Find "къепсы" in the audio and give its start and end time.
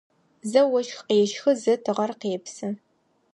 2.19-2.67